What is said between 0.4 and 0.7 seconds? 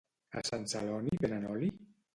Sant